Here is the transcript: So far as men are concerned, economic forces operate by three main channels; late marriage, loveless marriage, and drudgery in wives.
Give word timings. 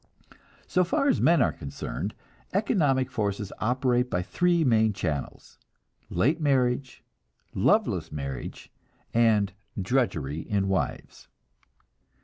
So 0.65 0.83
far 0.83 1.09
as 1.09 1.21
men 1.21 1.43
are 1.43 1.51
concerned, 1.51 2.15
economic 2.53 3.11
forces 3.11 3.53
operate 3.59 4.09
by 4.09 4.23
three 4.23 4.63
main 4.63 4.93
channels; 4.93 5.59
late 6.09 6.41
marriage, 6.41 7.03
loveless 7.53 8.11
marriage, 8.11 8.71
and 9.13 9.53
drudgery 9.79 10.39
in 10.39 10.67
wives. 10.69 11.27